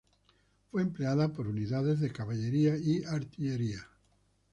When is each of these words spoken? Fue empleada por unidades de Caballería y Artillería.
Fue 0.71 0.81
empleada 0.81 1.31
por 1.31 1.45
unidades 1.47 1.99
de 1.99 2.11
Caballería 2.11 2.75
y 2.75 3.03
Artillería. 3.03 3.87